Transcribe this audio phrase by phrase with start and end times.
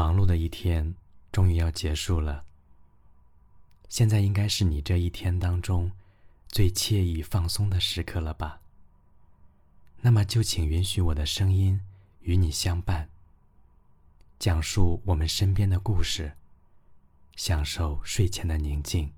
[0.00, 0.94] 忙碌的一天
[1.30, 2.46] 终于要结束了。
[3.90, 5.92] 现在应该是你这一天当中
[6.48, 8.62] 最惬意放松的时刻了吧？
[10.00, 11.82] 那么就请允许我的声音
[12.22, 13.10] 与你相伴，
[14.38, 16.32] 讲述我们身边的故事，
[17.36, 19.12] 享受睡前的宁静。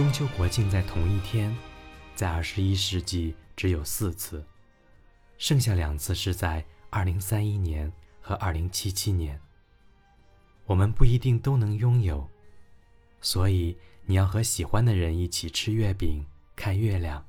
[0.00, 1.54] 中秋国庆在同一天，
[2.14, 4.42] 在二十一世纪只有四次，
[5.36, 9.38] 剩下两次是在二零三一年和二零七七年。
[10.64, 12.26] 我们不一定都能拥有，
[13.20, 16.24] 所以你要和喜欢的人一起吃月饼、
[16.56, 17.22] 看月亮。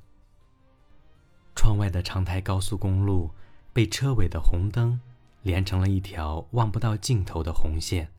[1.54, 3.30] 窗外的长台高速公路
[3.74, 4.98] 被车尾的红灯
[5.42, 8.10] 连成了一条望不到尽头的红线。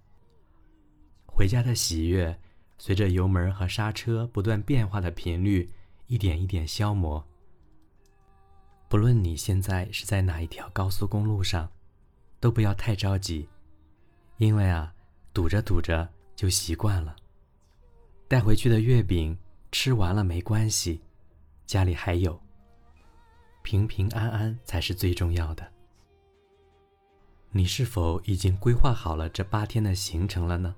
[1.25, 2.39] 回家的喜悦。
[2.85, 5.71] 随着油门和刹车不断变化的频率，
[6.07, 7.25] 一点一点消磨。
[8.89, 11.71] 不论你现在是在哪一条高速公路上，
[12.41, 13.47] 都不要太着急，
[14.35, 14.93] 因为啊，
[15.31, 17.15] 堵着堵着就习惯了。
[18.27, 19.37] 带回去的月饼
[19.71, 20.99] 吃完了没关系，
[21.65, 22.37] 家里还有。
[23.61, 25.65] 平平安安才是最重要的。
[27.49, 30.75] 你是否已经规划好了这八天的行程了呢？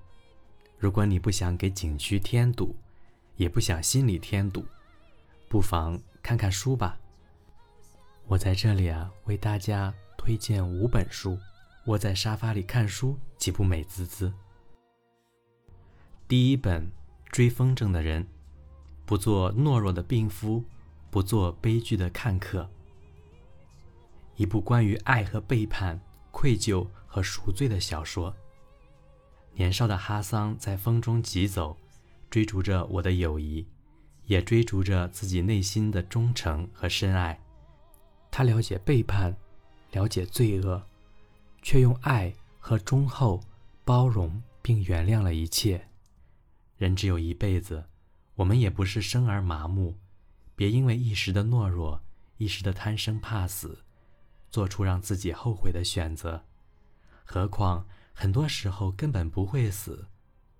[0.78, 2.76] 如果你不想给景区添堵，
[3.36, 4.64] 也不想心里添堵，
[5.48, 6.98] 不妨看看书吧。
[8.26, 11.38] 我在这里啊，为大家推荐五本书。
[11.86, 14.32] 窝在沙发里看书，岂不美滋滋？
[16.26, 16.82] 第一本
[17.30, 18.24] 《追风筝的人》，
[19.04, 20.64] 不做懦弱的病夫，
[21.10, 22.68] 不做悲剧的看客。
[24.34, 26.00] 一部关于爱和背叛、
[26.32, 28.34] 愧疚和赎罪的小说。
[29.58, 31.78] 年少的哈桑在风中疾走，
[32.28, 33.66] 追逐着我的友谊，
[34.26, 37.40] 也追逐着自己内心的忠诚和深爱。
[38.30, 39.34] 他了解背叛，
[39.92, 40.86] 了解罪恶，
[41.62, 43.42] 却用爱和忠厚
[43.82, 45.88] 包容并原谅了一切。
[46.76, 47.82] 人只有一辈子，
[48.34, 49.96] 我们也不是生而麻木，
[50.54, 52.02] 别因为一时的懦弱、
[52.36, 53.82] 一时的贪生怕死，
[54.50, 56.44] 做出让自己后悔的选择。
[57.24, 57.86] 何况。
[58.18, 60.08] 很多时候根本不会死，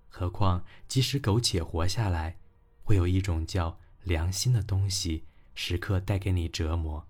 [0.09, 2.37] 何况即使苟且活下来，
[2.83, 5.23] 会有一种叫良心的东西
[5.55, 7.07] 时刻带给你折磨。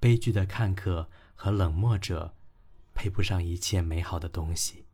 [0.00, 2.34] 悲剧的看客和冷漠者，
[2.94, 4.86] 配不上一切美好的东西。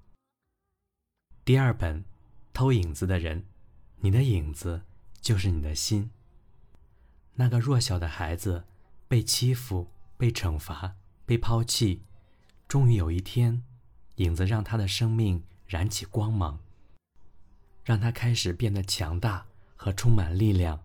[1.43, 2.05] 第二本，
[2.53, 3.47] 偷影子的人，
[4.01, 4.83] 你的影子
[5.23, 6.11] 就是你的心。
[7.37, 8.67] 那个弱小的孩子，
[9.09, 12.03] 被欺负、被惩罚、被抛弃，
[12.69, 13.65] 终于有一天。
[14.21, 16.61] 影子让他的生命燃起光芒，
[17.83, 20.83] 让他开始变得强大和充满力量。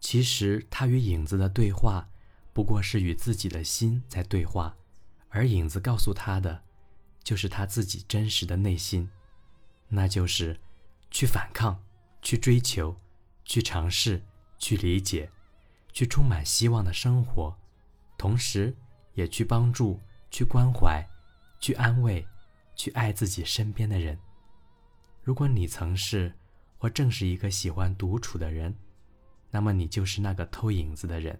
[0.00, 2.08] 其实，他与影子的对话，
[2.52, 4.76] 不过是与自己的心在对话，
[5.28, 6.64] 而影子告诉他的，
[7.22, 9.08] 就是他自己真实的内心，
[9.88, 10.58] 那就是
[11.08, 11.80] 去反抗、
[12.20, 12.96] 去追求、
[13.44, 14.24] 去尝试、
[14.58, 15.30] 去理解、
[15.92, 17.56] 去充满希望的生活，
[18.18, 18.76] 同时
[19.14, 20.00] 也去帮助、
[20.32, 21.06] 去关怀、
[21.60, 22.26] 去安慰。
[22.80, 24.18] 去爱自己身边的人。
[25.22, 26.32] 如果你曾是
[26.78, 28.74] 或正是一个喜欢独处的人，
[29.50, 31.38] 那么你就是那个偷影子的人。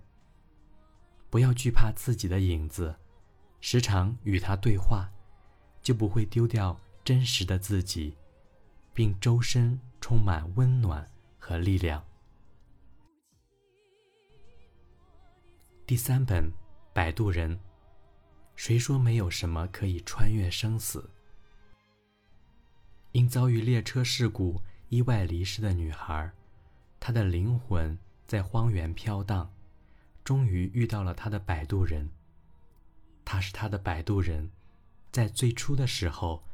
[1.31, 2.95] 不要惧怕自己的影子，
[3.63, 5.11] 时常与他对话，
[5.81, 8.15] 就不会丢掉真实的自己，
[8.93, 12.05] 并周身充满温暖和力量。
[15.87, 16.45] 第三本
[16.93, 17.57] 《摆渡人》，
[18.57, 21.09] 谁说没有什么可以穿越生死？
[23.13, 26.31] 因遭遇列车事故意外离世的女孩，
[27.01, 29.53] 她的灵魂在荒原飘荡，
[30.23, 32.09] 终于遇到了她的摆渡人。
[33.25, 34.51] 他是她的摆渡人，
[35.11, 36.45] 在最初的时候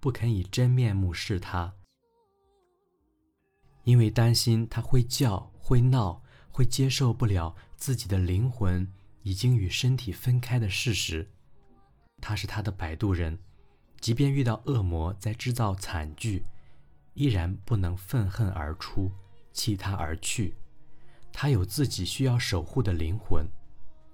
[0.00, 1.74] 不肯以真面目视她，
[3.84, 8.90] 因为担心他会叫、会闹、会接受不了自己的灵魂
[9.22, 11.30] 已经与身体分开的事实。
[12.22, 13.38] 他是她的摆渡人。
[14.06, 16.44] 即便遇到恶魔在制造惨剧，
[17.14, 19.10] 依然不能愤恨而出，
[19.52, 20.54] 弃他而去，
[21.32, 23.44] 他有自己需要守护的灵魂，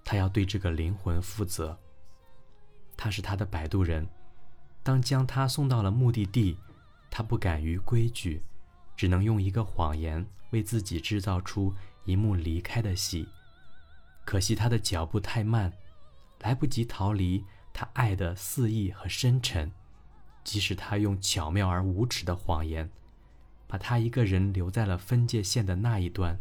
[0.02, 1.78] 他要对这个灵魂负责。
[2.96, 4.08] 他是他的摆渡人，
[4.82, 6.56] 当将他送到了目的地，
[7.10, 8.42] 他不敢于规矩，
[8.96, 11.74] 只能用一个谎言为自己制造出
[12.06, 13.28] 一幕离开的戏。
[14.24, 15.70] 可惜他的脚步太慢，
[16.38, 17.44] 来不及逃离
[17.74, 19.70] 他爱的肆意和深沉。
[20.44, 22.90] 即使他用巧妙而无耻的谎言，
[23.68, 26.38] 把他一个人留在了分界线的那一端，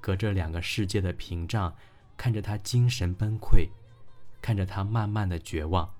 [0.00, 1.76] 隔着两个世界的屏障，
[2.16, 3.68] 看着他精神崩溃，
[4.40, 5.94] 看着他慢慢的绝望。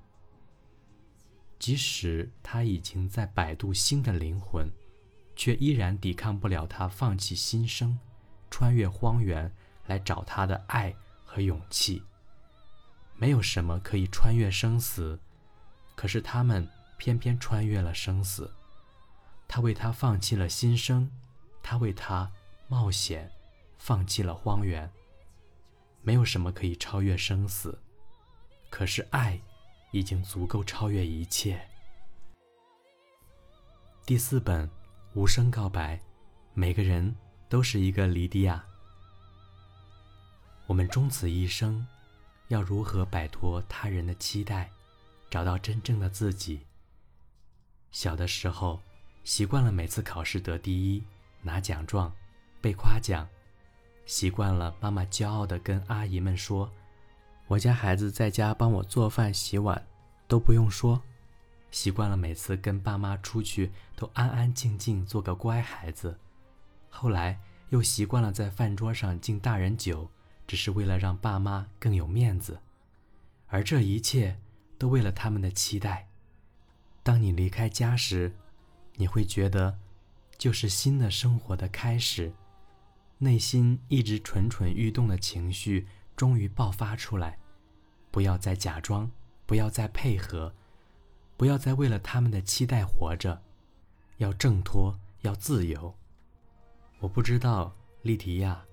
[1.59, 4.69] 即使他已经在摆渡新的灵魂，
[5.37, 7.99] 却依然抵抗不了他放弃新生，
[8.51, 9.53] 穿越荒原
[9.87, 10.95] 来找他的爱
[11.25, 12.03] 和勇气。
[13.17, 15.21] 没有什么可以穿越生死，
[15.95, 16.67] 可是他们。
[17.03, 18.49] 偏偏穿越了生死，
[19.49, 21.11] 他为他放弃了新生，
[21.61, 22.31] 他为他
[22.69, 23.29] 冒险，
[23.77, 24.89] 放弃了荒原。
[26.03, 27.77] 没有什么可以超越生死，
[28.71, 29.41] 可是爱
[29.91, 31.69] 已经足够超越一切。
[34.07, 34.71] 第四本，
[35.15, 36.01] 无声告白，
[36.55, 37.17] 每个人
[37.49, 38.65] 都是一个莉迪亚。
[40.69, 41.85] 我们终此一生，
[42.47, 44.71] 要如何摆脱他人的期待，
[45.29, 46.65] 找到真正的自己？
[47.93, 48.81] 小的时候，
[49.23, 51.03] 习惯了每次考试得第一，
[51.43, 52.11] 拿奖状，
[52.61, 53.27] 被夸奖；
[54.07, 56.69] 习惯了妈妈骄傲地跟阿姨们说
[57.47, 59.87] ：“我家孩子在家帮我做饭、洗碗，
[60.27, 61.01] 都不用说。”
[61.71, 66.19] 习惯了每次跟爸妈出去都安安静静做个乖孩子。
[66.91, 67.39] 后来
[67.71, 70.11] 又习惯了在饭桌上敬大人酒，
[70.47, 72.61] 只是为了让爸妈更有面子，
[73.49, 74.39] 而这一切
[74.79, 76.09] 都为了他们的期待。
[77.03, 78.33] 当你离开家时，
[78.95, 79.79] 你会觉得，
[80.39, 82.33] 就是新的生活的开始。
[83.19, 87.39] 内心一直蠢蠢欲动的情绪终于爆发出来。
[88.11, 89.11] 不要再假装，
[89.47, 90.55] 不要再配合，
[91.37, 93.43] 不要再为了他们的期待活着。
[94.19, 95.95] 要挣脱，要自由。
[97.01, 98.65] 我不知道莉迪亚，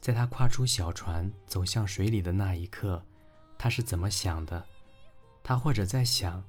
[0.00, 3.02] 在她跨出小船走向水里的那一刻，
[3.56, 4.66] 她是怎么想的？
[5.42, 6.44] 她或者在想。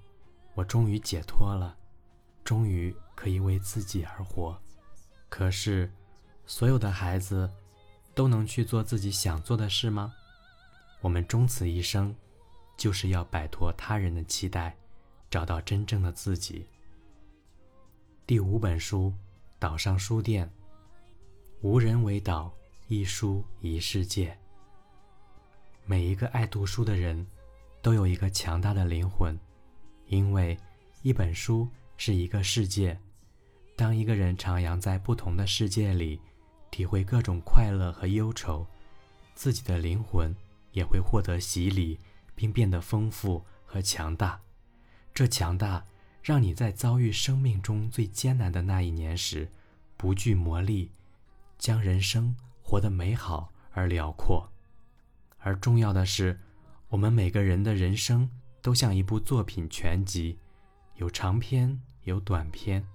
[0.54, 1.78] 我终于解脱了，
[2.44, 4.60] 终于可以为自己而活。
[5.30, 5.92] 可是，
[6.46, 7.50] 所有的孩子
[8.14, 10.14] 都能去做自己想做的事吗？
[11.00, 12.16] 我们终此一生，
[12.78, 14.76] 就是要摆脱他人的期待，
[15.30, 16.68] 找到真正的自己。
[18.28, 19.14] 第五本书，
[19.58, 20.52] 岛上书店。
[21.62, 22.52] 无人为岛，
[22.88, 24.38] 一书一世界。
[25.86, 27.26] 每一个爱读书的人，
[27.82, 29.38] 都有一个强大的灵魂。
[30.12, 30.58] 因为
[31.04, 31.66] 一本书
[31.96, 33.00] 是一个世界，
[33.78, 36.20] 当一个人徜徉在不同的世界里，
[36.70, 38.68] 体会各种快乐和忧愁，
[39.36, 40.36] 自己的灵魂
[40.74, 41.98] 也会获得洗礼，
[42.36, 44.38] 并变得丰富和强大。
[45.14, 45.86] 这强大
[46.22, 49.50] 让你在遭遇生命中最艰难的那一年时，
[49.96, 50.90] 不惧磨砺，
[51.58, 54.52] 将人生活得美好而辽阔。
[55.40, 56.38] 而重要的是，
[56.90, 58.30] 我们每个人的人生。
[58.62, 60.38] 都像一部作品全集，
[60.96, 62.86] 有长篇，有短篇，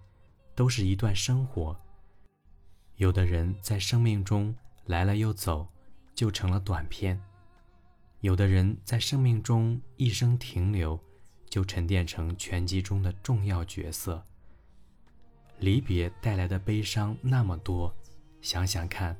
[0.54, 1.76] 都是一段生活。
[2.94, 4.54] 有的人在生命中
[4.84, 5.66] 来了又走，
[6.14, 7.18] 就成了短篇；
[8.20, 11.00] 有的人在生命中一生停留，
[11.50, 14.22] 就沉淀成全集中的重要角色。
[15.58, 17.92] 离别带来的悲伤那么多，
[18.40, 19.16] 想想看，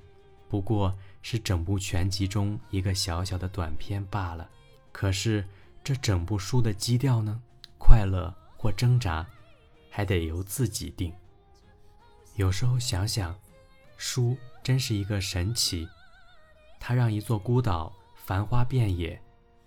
[0.49, 4.49] 不过是整部全集中一个小小的短篇罢了。
[4.93, 5.45] 可是。
[5.87, 7.41] 这整部书的基调呢？
[7.79, 9.25] 快乐或挣扎，
[9.89, 11.15] 还得由自己定。
[12.35, 13.33] 有时候想想，
[13.97, 15.89] 书真是一个神奇，
[16.81, 19.23] 它让一座孤岛繁花遍野，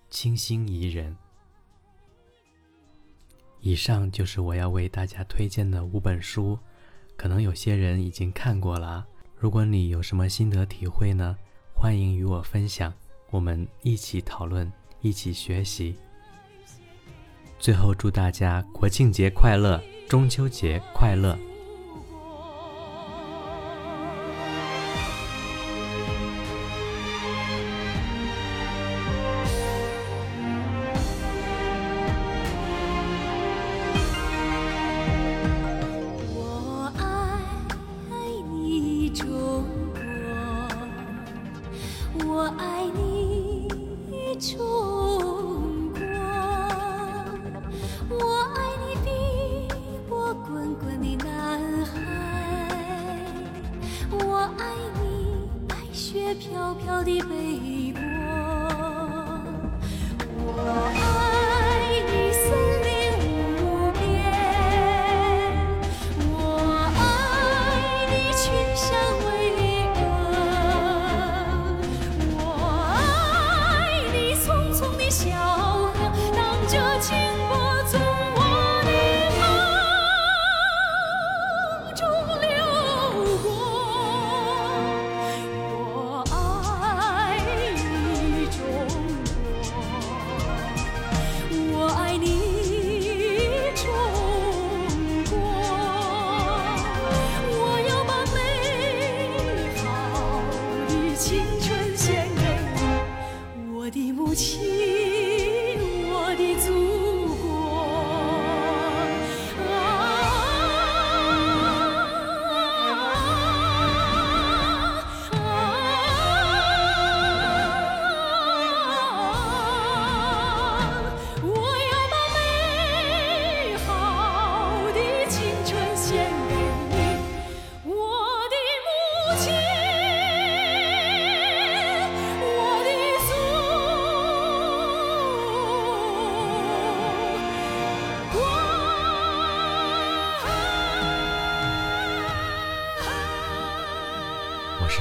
[0.09, 1.15] 清新宜人。
[3.61, 6.59] 以上就是我要为大家推荐的五本书，
[7.15, 9.07] 可能有些人已经看过了。
[9.37, 11.37] 如果你有什么心得体会呢？
[11.73, 12.93] 欢迎与我分享，
[13.29, 15.95] 我们一起讨论，一起学习。
[17.59, 21.37] 最后，祝大家国庆节快乐，中秋节快乐！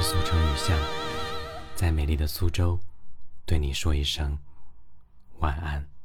[0.01, 0.79] 苏州雨巷
[1.75, 2.79] 在美丽的苏州
[3.45, 4.39] 对你说一声
[5.39, 5.98] 晚安。